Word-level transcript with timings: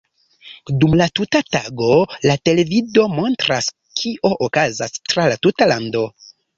Dum 0.83 0.95
la 1.01 1.07
tuta 1.19 1.41
tago 1.57 1.91
la 2.31 2.39
televido 2.51 3.05
montras, 3.19 3.71
kio 4.03 4.35
okazas 4.51 5.01
tra 5.01 5.33
la 5.33 5.41
tuta 5.47 5.75
lando. 5.75 6.09